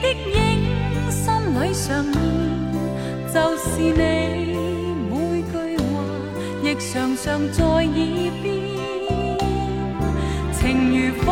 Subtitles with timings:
[0.00, 0.34] 的影
[1.10, 2.14] 心里常现，
[3.32, 3.94] 就是你
[5.10, 5.84] 每句话，
[6.62, 6.84] 亦常
[7.16, 7.86] 常在耳
[8.42, 8.44] 边。
[10.52, 11.26] 情如火，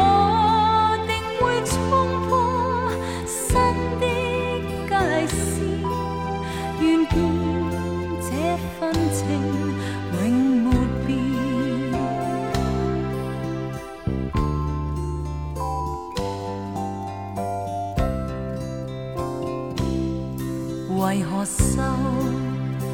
[21.45, 21.83] 受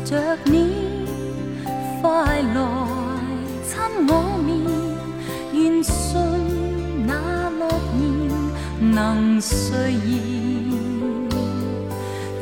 [0.04, 1.06] 着你
[2.02, 2.56] 快来
[3.64, 4.10] 亲我
[4.44, 4.50] 面？
[5.52, 5.90] 愿信
[7.06, 7.12] 那
[7.50, 8.00] 诺言
[8.92, 10.08] 能兑现。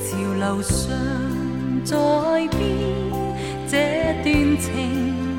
[0.00, 0.78] 潮流上
[1.84, 1.96] 在
[2.56, 2.58] 变，
[3.68, 3.72] 这
[4.22, 4.26] 段
[4.58, 4.66] 情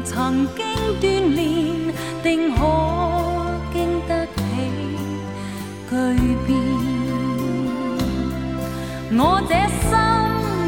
[0.03, 0.59] 曾经
[0.99, 1.03] 锻
[1.33, 1.37] 炼，
[2.21, 2.57] 定可
[3.73, 3.75] 经
[4.07, 4.37] 得起
[5.89, 5.93] 巨
[6.45, 6.47] 变。
[9.11, 9.53] 我这
[9.89, 9.89] 心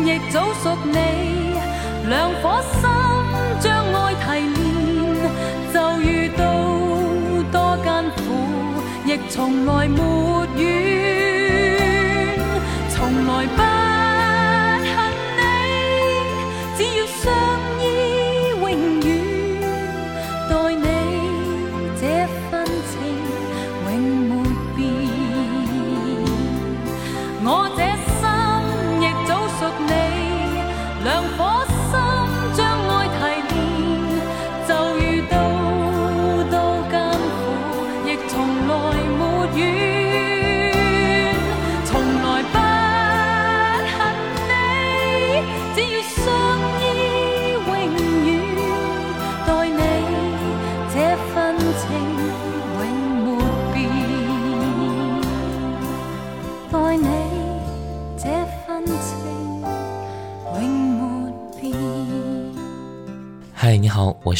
[0.06, 0.98] 亦早属你，
[2.10, 2.82] 两颗心
[3.60, 4.26] 将爱提
[4.58, 4.60] 炼，
[5.74, 6.42] 就遇到
[7.52, 8.22] 多艰苦，
[9.06, 10.00] 亦从来没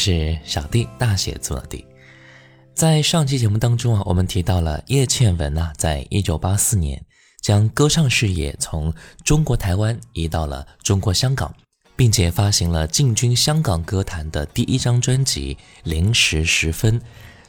[0.04, 1.84] 是小弟，大写字的弟。
[2.74, 7.00] 在上期节目当中啊，我们提到了叶倩文啊，在一九八四年
[7.40, 8.92] 将歌唱事业从
[9.24, 11.54] 中国台湾移到了中国香港，
[11.94, 15.54] 并且发行了进军香港歌坛的第一张专辑
[15.84, 16.98] 《零时十分》。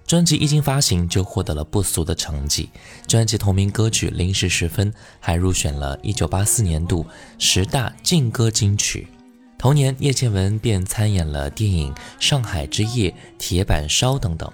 [0.05, 2.69] 专辑一经发行就获得了不俗的成绩，
[3.07, 7.03] 专辑同名歌曲《零时十分》还入选了1984年度
[7.39, 9.07] 十大劲歌金曲。
[9.63, 13.09] 同年，叶倩文便参演了电影《上海之夜》
[13.39, 14.51] 《铁板烧》等等。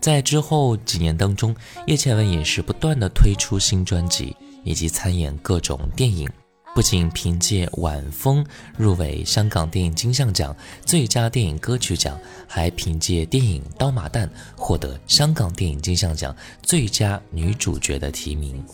[0.00, 1.52] 在之后几年当中，
[1.88, 6.30] 叶倩文也是不断的推出新专辑，以及参演各种电影。
[6.76, 8.44] 不仅凭借《晚风》
[8.78, 10.56] 入围香港电影金像奖
[10.86, 18.64] 最佳电影歌曲奖，还凭借电影《刀马旦》获得香港电影金像奖最佳女主角的提名。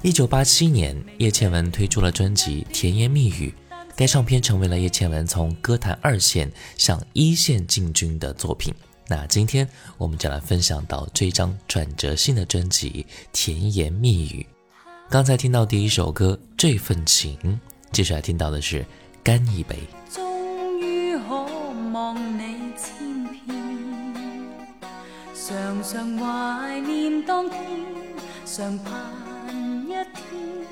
[0.00, 3.52] 一九八七年，叶倩文推出了专辑《甜言蜜语》，
[4.00, 8.74] 该唱片成为了叶倩文从歌坛二线向一线进军的作品。
[9.06, 9.68] 那今天
[9.98, 14.40] 我们就来分享到这张转折性的专辑《甜言蜜语》。
[15.10, 17.36] 刚才听到第一首歌《这份情》，
[17.92, 18.80] 接下来听到的是
[19.22, 19.76] 《干一杯》。
[20.16, 21.34] 終於可
[21.92, 23.54] 望你千遍，
[25.34, 27.60] 常常懷念當天，
[28.46, 28.94] 常盼
[29.84, 30.69] 一天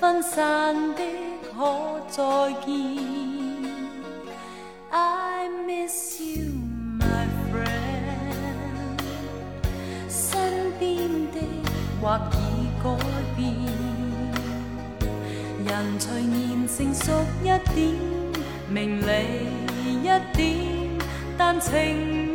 [0.00, 1.02] 分散的
[1.52, 2.22] 可再
[2.64, 2.72] 见。
[4.90, 6.54] I miss you,
[6.98, 8.96] my friend，
[10.08, 10.96] 身边
[11.32, 11.36] 的
[12.00, 12.34] 或已
[12.82, 12.86] 改
[13.36, 13.40] 变。
[15.66, 17.12] 人随年成熟
[17.42, 17.44] 一
[17.74, 17.94] 点，
[18.70, 19.10] 明理
[20.02, 20.98] 一点，
[21.36, 22.29] 但情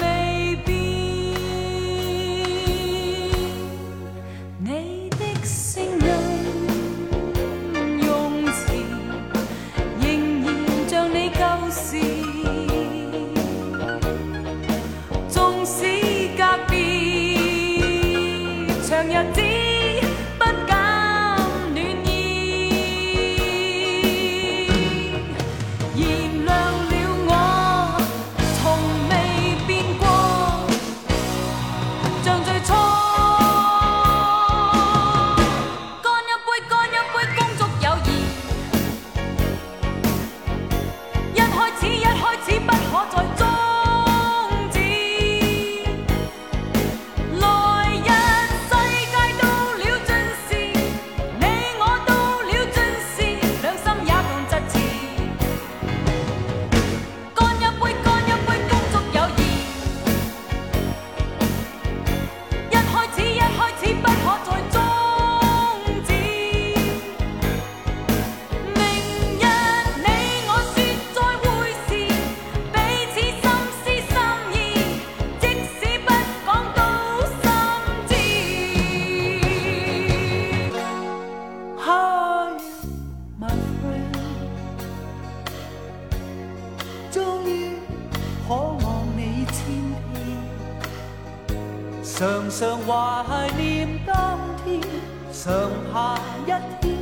[95.45, 95.53] 常
[95.93, 96.47] 下一
[96.81, 96.97] 天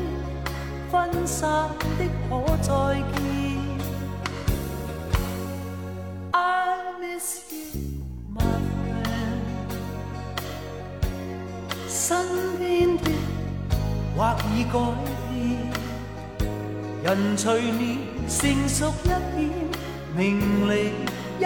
[0.92, 2.30] 分散的可
[2.62, 2.68] 再
[3.00, 3.16] 見。
[6.32, 6.42] I
[7.00, 7.64] miss you,
[8.36, 8.44] my
[8.76, 9.46] friend，
[11.88, 12.28] 身
[12.60, 12.62] 邊
[12.98, 13.06] 的。
[14.18, 14.74] 或已改
[15.30, 16.46] 變，
[17.02, 17.98] 人隨年
[18.28, 19.50] 成熟一點，
[20.18, 20.92] 明利
[21.40, 21.46] 一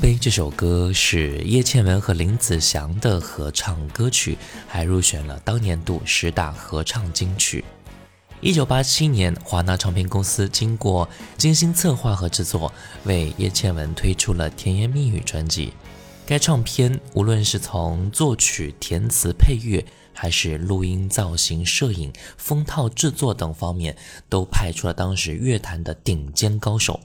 [0.00, 7.64] 杯》这首歌是叶倩文和林子祥的合唱歌曲，还入选了当年度十大合唱金曲。
[8.40, 12.72] 一九八七年，华纳唱片公司经过精心策划和制作，
[13.04, 15.72] 为叶倩文推出了《甜言蜜语》专辑。
[16.26, 23.96] 该唱片无论是从作曲、填词、配乐，还是录音、造型、摄影、封套制作等方面，
[24.28, 27.00] 都派出了当时乐坛的顶尖高手。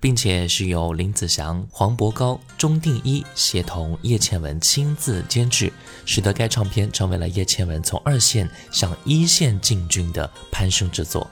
[0.00, 5.70] 并且是由林子祥、黄渤高、钟定一协同叶倩文亲自监制，
[6.06, 11.28] 使得该唱片成为了叶倩文从二线向一线进军的攀升之作。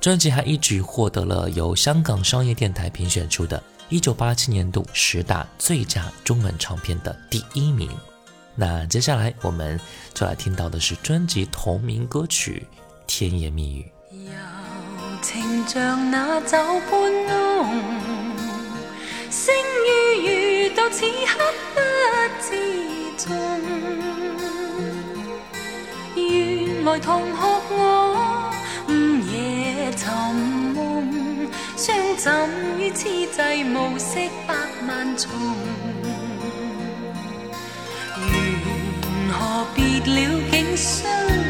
[0.00, 7.90] 专辑还一举获得了由香港商业电台评选出的1987年度十大最佳中文唱片的第一名。
[8.54, 9.78] 那接下来我们
[10.14, 12.66] 就来听到的是专辑同名歌曲
[13.06, 13.82] 《甜言蜜语》。
[15.22, 16.56] 情像那酒
[16.90, 17.82] 般浓，
[19.30, 19.54] 星
[19.86, 21.38] 与月到此刻
[21.74, 21.80] 不
[22.42, 22.48] 知
[23.16, 23.24] 踪。
[26.16, 27.36] 原来同学
[27.70, 28.50] 我
[28.88, 28.90] 午
[29.32, 30.06] 夜寻
[30.74, 30.76] 梦，
[31.76, 34.54] 相枕于痴际暮色百
[34.86, 35.30] 万重。
[38.18, 38.24] 缘
[39.30, 41.45] 何别了竟相？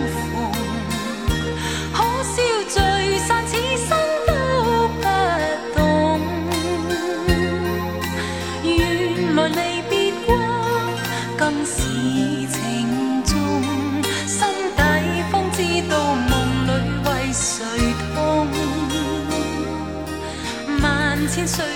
[21.47, 21.65] so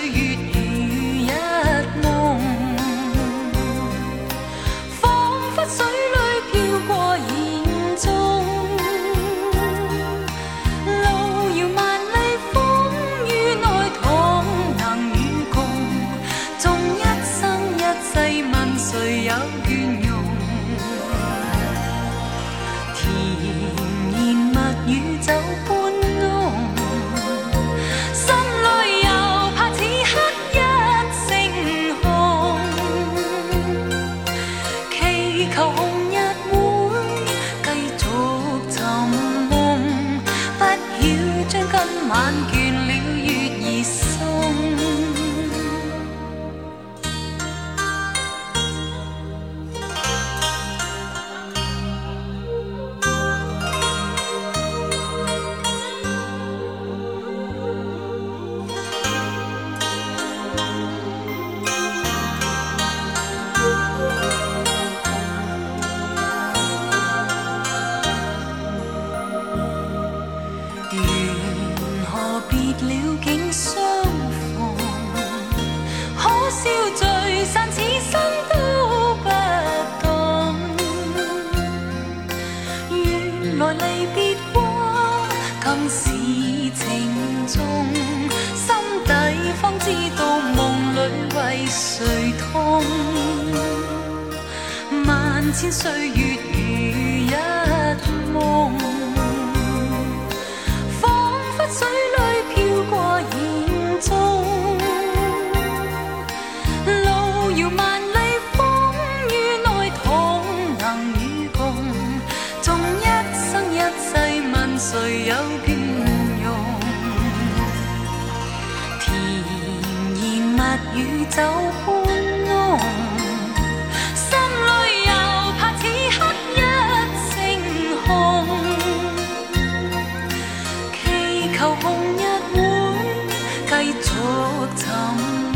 [134.61, 134.85] 續尋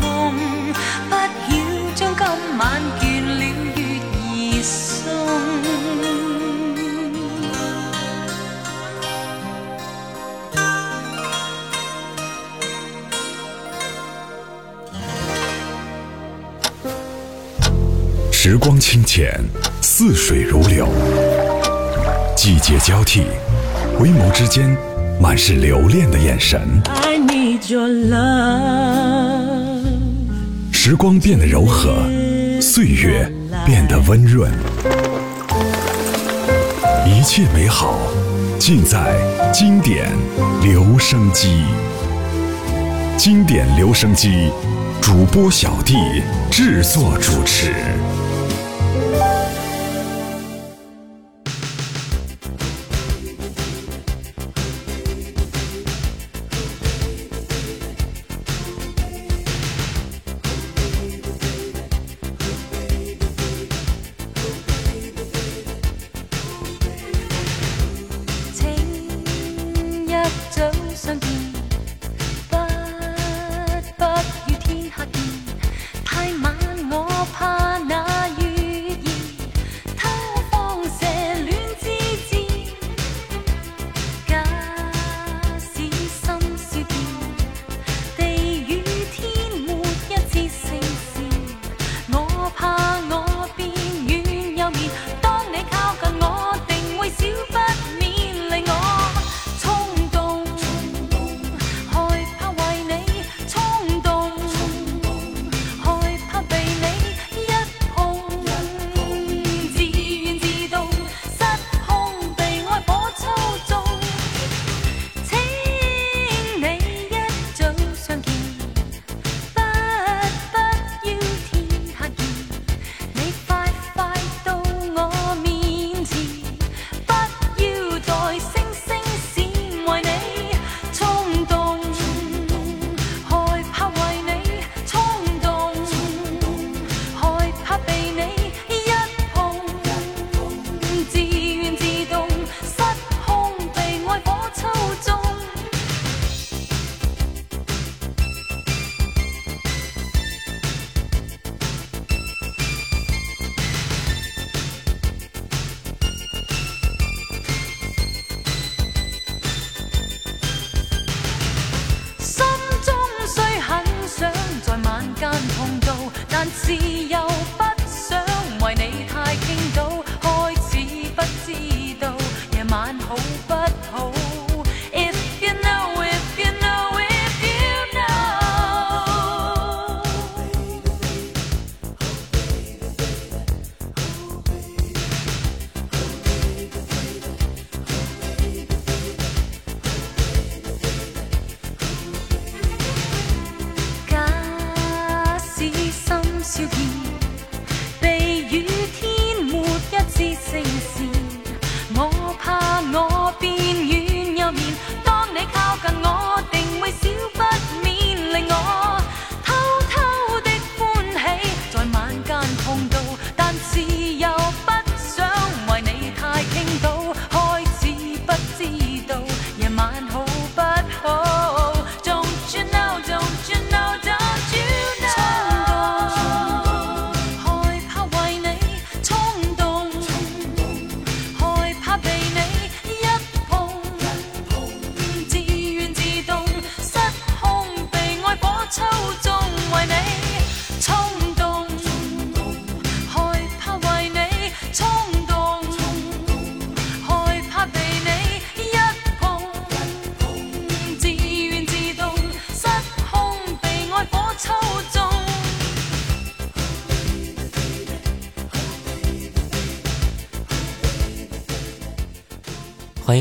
[0.00, 0.04] 夢，
[1.08, 2.26] 不曉將今
[2.58, 3.04] 晚倦
[3.38, 3.44] 了
[3.76, 3.80] 月
[4.34, 5.06] 兒送。
[18.32, 19.40] 时光清浅，
[19.82, 20.88] 似水如流。
[22.36, 23.24] 季节交替，
[23.96, 24.76] 回眸之间
[25.20, 26.82] 满是留恋的眼神。
[27.68, 29.80] Your love。
[30.70, 31.96] 时光变得柔和，
[32.60, 33.28] 岁月
[33.64, 34.52] 变得温润。
[37.04, 37.98] 一切美好，
[38.60, 39.16] 尽在
[39.52, 40.12] 经典
[40.62, 41.64] 留声机。
[43.16, 44.50] 经典留声机，
[45.02, 47.74] 主播小弟制作主持。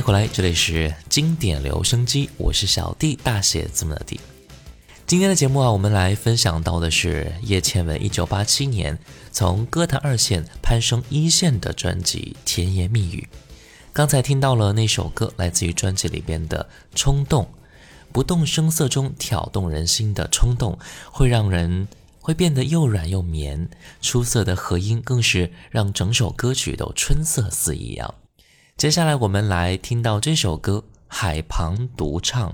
[0.05, 4.19] 回来，这里是经典留声机，我是小弟，大写字母的弟。
[5.07, 8.99] 今天的节目啊，我们来分享到的是叶倩文一九八七年
[9.31, 13.27] 从歌坛二线攀升一线的专辑《甜言蜜语》。
[13.91, 17.43] 刚才听到了那首歌，来自于专辑里边的《冲动》，
[18.11, 20.77] 不动声色中挑动人心的冲动，
[21.11, 21.87] 会让人
[22.19, 23.67] 会变得又软又绵。
[24.03, 28.13] 出色的和音更是让整首歌曲都春色四溢啊！
[28.77, 32.51] 接下来我们来听到这首歌《海旁独唱》，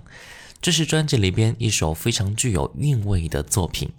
[0.62, 3.90] 这是专辑里边一首非常具有韵味的作品。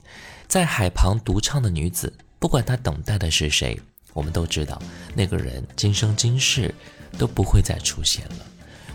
[0.47, 3.77] 在海旁独唱的女子，不管她等待的是谁，
[4.13, 4.81] 我们都知道
[5.17, 6.73] 那个人今生今世
[7.19, 8.47] 都不会再出现了，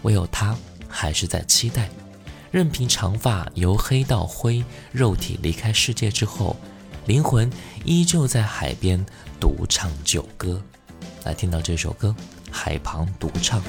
[0.04, 1.90] 唯有她还是在期待。
[2.50, 4.64] 任凭长发由黑到灰，
[4.94, 6.56] 肉体离开世界之后，
[7.08, 7.52] 灵魂
[7.84, 9.06] 依旧在海边
[9.38, 10.64] 独唱旧歌。
[11.26, 12.16] 来听到这首歌。
[12.52, 13.62] 海旁独唱。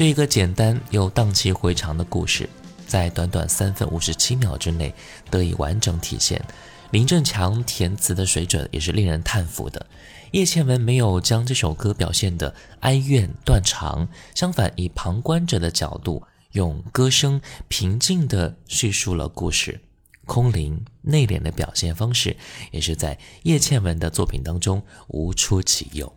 [0.00, 2.48] 这一个简单又荡气回肠的故事，
[2.86, 4.94] 在短短三分五十七秒之内
[5.30, 6.42] 得以完整体现。
[6.90, 9.84] 林振强填词的水准也是令人叹服的。
[10.30, 19.82] 叶倩文没有将这首歌表现的哀怨断肠，相反，以旁观者的角度，用歌声平静地叙述了故事。
[20.24, 22.34] 空灵内敛的表现方式，
[22.70, 26.10] 也是在叶倩文的作品当中无出其右。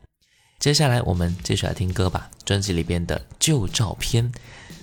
[0.64, 4.32] 接下来我们继续来听歌吧，专辑里边的旧照片，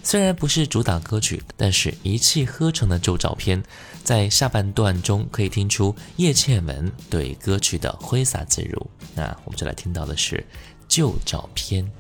[0.03, 3.63] 虽然不是主打歌曲，但是一气呵成的旧照片，
[4.05, 8.91] 在下半段中可以听出叶倩文对歌曲的挥洒自如。
[9.15, 10.47] 那我们就来听到的是
[10.87, 11.91] 旧照片。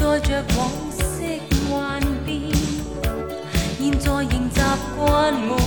[0.00, 0.18] 在
[4.24, 4.60] 仍习
[4.96, 5.63] 惯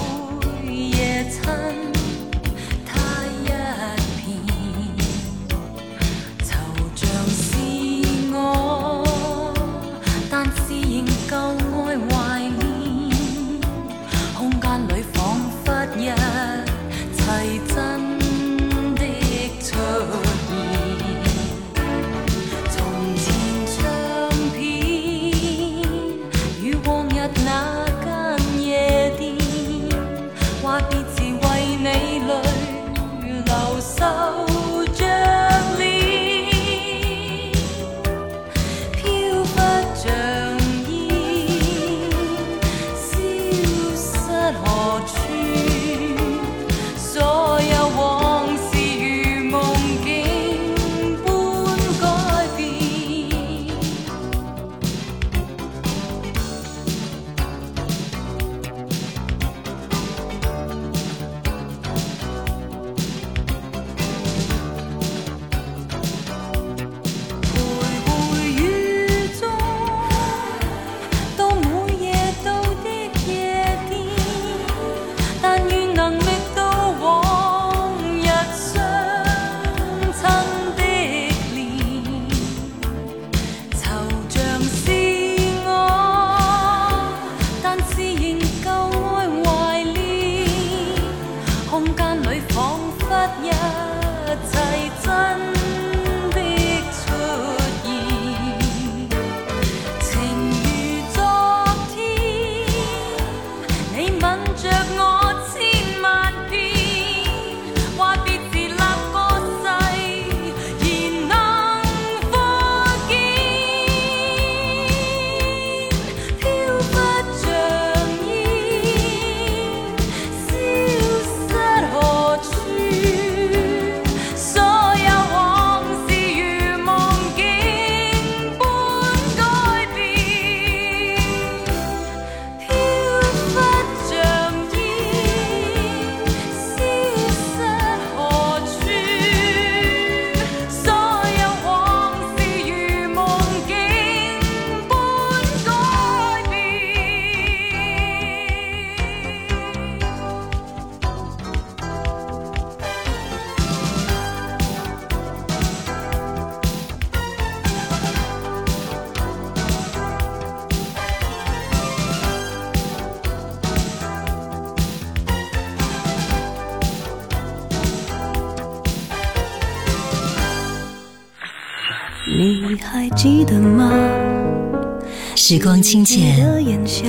[175.50, 176.46] 时光清浅，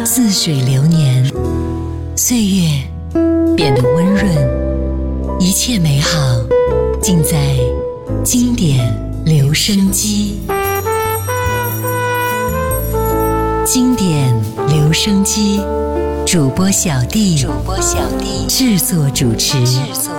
[0.06, 1.28] 似水流年，
[2.14, 2.68] 岁月
[3.56, 6.16] 变得温润，一切美好
[7.02, 7.56] 尽在
[8.22, 10.38] 经典留声机。
[13.66, 14.32] 经典
[14.68, 15.60] 留声机
[16.24, 17.44] 主播小弟，
[18.46, 19.58] 制作主持。
[19.66, 20.17] 制作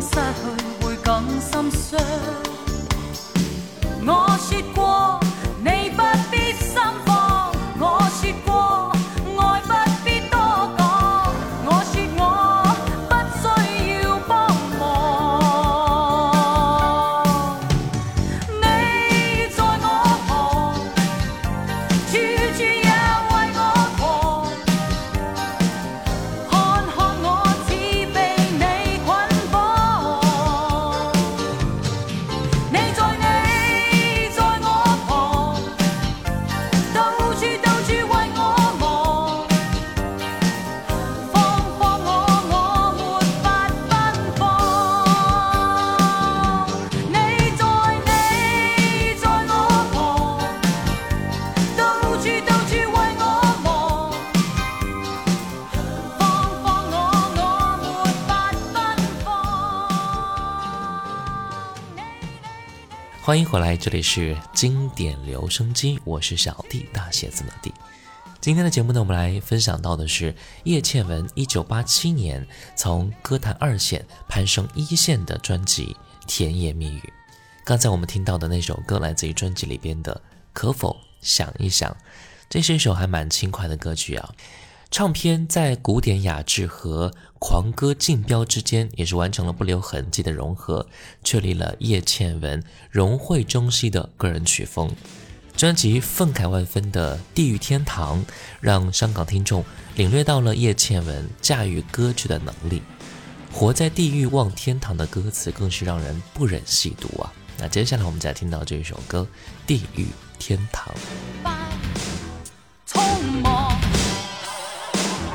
[0.00, 2.59] 失去会更心伤。
[63.40, 67.72] 迎回来，这里是经典留声机，我是小弟，大写字的弟。
[68.38, 76.98] 今天的节目呢，我们来分享到的是叶倩文一九八七年从歌坛二线攀升一线的专辑《甜言蜜语》。
[77.64, 80.12] 刚才我们听到的那首歌来自于专辑里边的
[80.52, 81.90] 《可否想一想》，
[82.50, 84.34] 这是一首还蛮轻快的歌曲啊。
[84.90, 90.84] 唱片在古典雅致和狂歌竞标之间，也是完成了不留痕迹的融合，
[91.22, 94.90] 确立了叶倩文融汇中西的个人曲风。
[95.56, 98.18] 专辑愤慨万分的《地狱天堂》，
[98.60, 102.82] 让香港听众领略到了叶倩文驾驭歌曲的能力。
[103.52, 107.32] 活在地狱望天堂的歌词更是让人不忍细读啊！
[107.58, 109.26] 那接下来我们再听到这一首歌
[109.68, 110.06] 《地狱
[110.38, 110.92] 天堂》。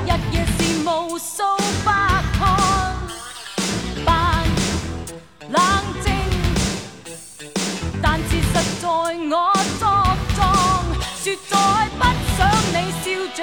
[0.06, 1.42] 日夜是无数
[1.84, 1.90] 百
[2.38, 2.94] 看，
[4.04, 4.06] 扮
[5.50, 5.60] 冷
[6.00, 6.06] 静，
[8.00, 9.82] 但是实在我作
[10.36, 10.38] 状，
[11.18, 11.54] 说再
[11.98, 12.00] 不
[12.38, 12.38] 想
[12.70, 13.38] 你笑着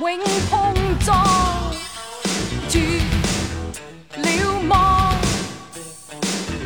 [0.00, 1.26] 永碰撞
[2.68, 3.00] 绝
[4.16, 4.28] 了
[4.68, 5.16] 望。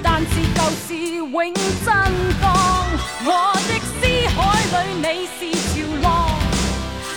[0.02, 1.94] 但是旧事永震
[2.40, 2.86] 荡
[3.24, 3.28] 我
[3.68, 4.38] 的思海
[4.84, 5.06] 里你
[5.38, 6.06] 是潮浪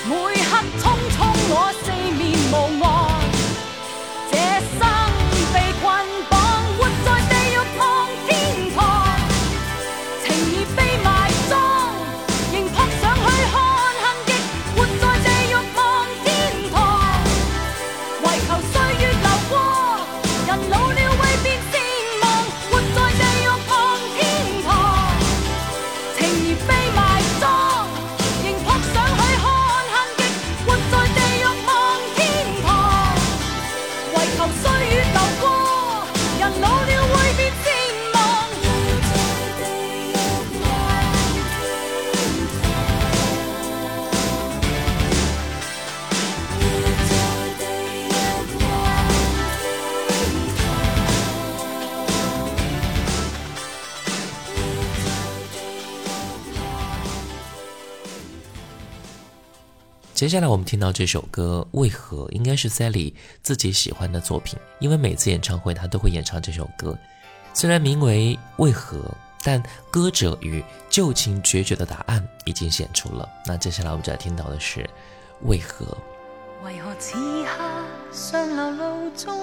[0.08, 1.17] 每刻匆匆
[1.49, 1.86] 我四
[2.17, 3.04] 面无岸
[60.15, 66.97] 接下来我们听到这首歌《为何》，应该是 Sally 自己喜欢的作品，因为每次演唱会她都会演唱这首歌。
[67.54, 68.97] 虽然名为《为何》，
[69.43, 73.28] 但歌者与旧情决绝的答案已经显出了。
[73.45, 74.80] 那接下来我们就要听到的是
[75.41, 75.86] 《为何》。
[76.65, 77.49] 为何此刻
[78.13, 79.38] 上流路中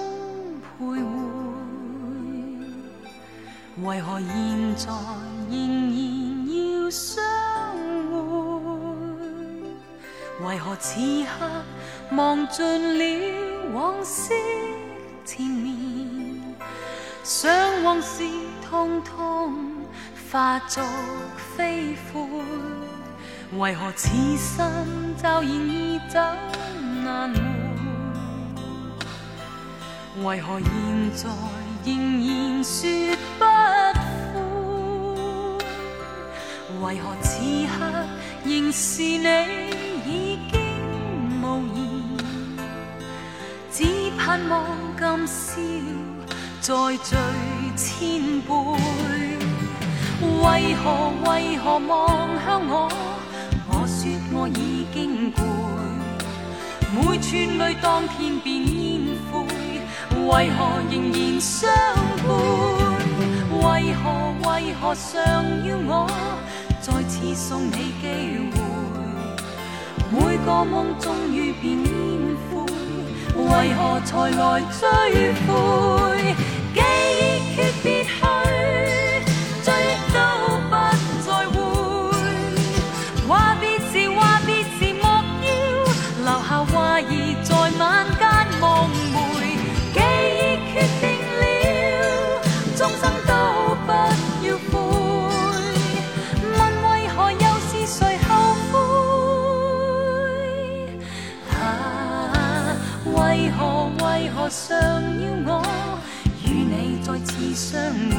[0.79, 1.03] 徘徊？
[3.83, 4.91] 为何现在
[5.51, 5.55] 仍
[5.91, 7.23] 然要相
[10.41, 11.29] 为何此刻
[12.15, 13.03] 忘尽了
[13.73, 14.33] 往昔
[15.23, 16.41] 缠绵？
[17.23, 18.23] 想往事
[18.67, 19.55] 通通
[20.31, 20.83] 化作
[21.55, 22.27] 飞灰？
[23.59, 26.19] 为何此生骤然已走？
[27.03, 27.39] 难回，
[30.23, 30.71] 为何现
[31.13, 31.29] 在
[31.85, 31.95] 仍
[32.27, 32.89] 然说
[33.37, 33.45] 不
[34.33, 34.35] 悔？
[36.81, 37.73] 为何此刻
[38.43, 39.27] 仍是你
[41.43, 41.83] 无言？
[43.69, 43.83] 只
[44.17, 44.63] 盼望
[44.97, 45.41] 今宵
[46.61, 47.15] 再聚
[47.75, 48.49] 千杯。
[50.21, 51.91] 为何为何望
[52.45, 52.89] 向我？
[53.67, 53.99] 我说
[54.31, 55.37] 我已经攰。
[56.95, 59.33] 每串泪当天变烟灰，
[60.27, 60.57] 为何
[60.89, 61.69] 仍然相
[62.23, 62.29] 伴？
[63.59, 64.03] 为何
[64.49, 65.11] 为何尚
[65.65, 65.91] 要我
[66.79, 68.03] 再次送你机
[68.51, 68.62] 会？
[70.45, 72.65] 个梦终于变烟灰，
[73.35, 76.35] 为何才来追悔？
[76.73, 76.79] 记
[77.19, 77.87] 忆诀别
[78.19, 78.21] 后，
[104.53, 104.77] 为何尚
[105.19, 105.51] 要我
[106.45, 107.81] 与你再次相
[108.11, 108.13] 会？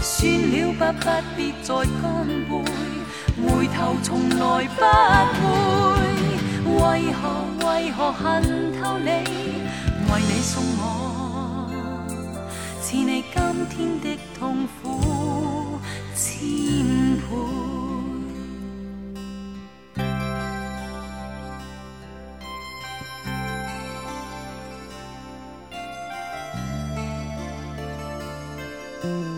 [0.00, 0.16] 算
[0.50, 1.04] 了吧，不
[1.36, 2.50] 必再干杯，
[3.42, 4.80] 回头从来不
[5.36, 6.00] 会。
[6.64, 7.20] 为何
[7.66, 9.10] 为何恨透你？
[10.08, 11.68] 为你送我，
[12.80, 15.78] 似你今天的痛苦
[16.14, 16.40] 千
[17.16, 17.75] 倍。
[29.06, 29.35] 记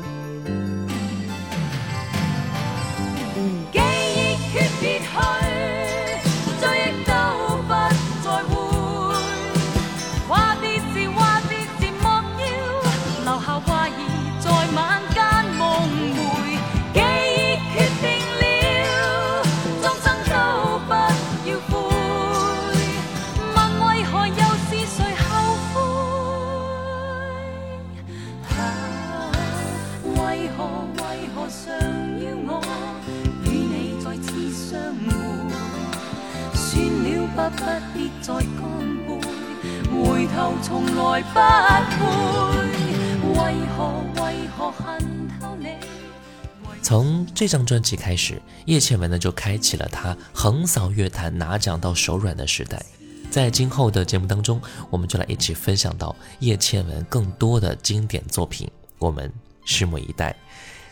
[47.38, 52.84] 这张专辑开始，叶倩文呢就开启了她横扫乐坛、拿奖到手软的时代。
[53.30, 54.60] 在今后的节目当中，
[54.90, 58.68] 我们就来一起分享到叶倩文更多的经典作品，
[58.98, 59.32] 我们
[59.64, 60.34] 拭目以待。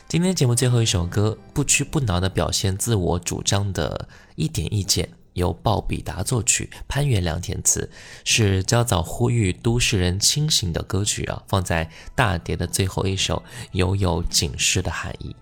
[0.07, 7.91] 今天节目最后一首歌，不屈不挠的表现自我主张的一点意见，由鲍比达作曲，潘源良填词，
[8.23, 13.43] 是较早呼吁都市人清醒的歌曲啊，放在大碟的最后一首，
[13.73, 15.35] 犹有警示的含义。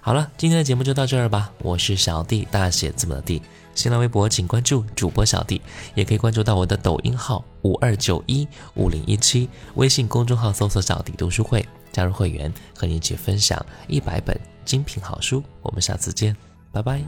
[0.00, 1.52] 好了，今天的节目就到这儿吧。
[1.58, 3.42] 我是小弟，大写字母的弟。
[3.74, 5.60] 新浪微博请关注主播小弟，
[5.94, 15.42] 也可以关注到我的抖音号五二九一五零一七，微信公众号搜索“小弟读书会”，加入会员，和你一起分享一百本精品好书。
[15.62, 16.34] 我们下次见，
[16.72, 16.94] 拜拜。
[16.94, 17.02] 爱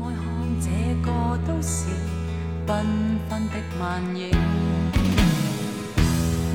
[0.00, 0.68] 看这
[1.04, 1.86] 个都市
[2.66, 2.84] 缤
[3.28, 4.30] 纷的幻影，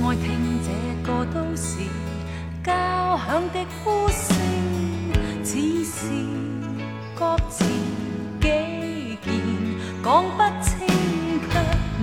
[0.03, 0.69] 爱听这
[1.07, 1.77] 个都市
[2.63, 2.71] 交
[3.17, 4.35] 响的呼声，
[5.45, 6.09] 似是
[7.13, 7.63] 各自
[8.41, 8.47] 己
[9.21, 9.29] 见，
[10.03, 10.73] 讲不清
[11.51, 11.53] 却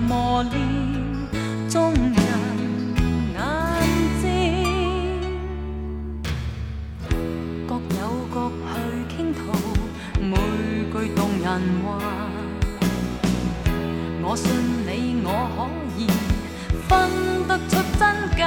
[0.07, 0.53] 磨练
[1.69, 2.15] 众人
[3.33, 3.37] 眼
[4.21, 4.23] 睛。
[7.67, 8.01] 各有
[8.33, 9.41] 各去倾吐
[10.21, 10.31] 每
[10.93, 11.45] 句动人
[11.83, 11.99] 话。
[14.25, 14.47] 我信
[14.87, 15.27] 你，我
[15.57, 15.59] 可
[15.99, 16.01] 以
[16.87, 18.01] 分得出真
[18.37, 18.41] 假。